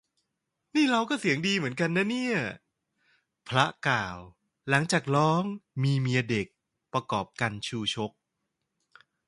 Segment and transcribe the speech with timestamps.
[0.75, 2.37] "นี่เราก็เสียงดีเหมือนกันนะเนี่ย"
[3.47, 4.17] พระกล่าว
[4.69, 5.43] หลังจากร้อง
[5.83, 6.47] มีเมียเด็ก
[6.93, 8.11] ประกอบกัณฑ์ชูชก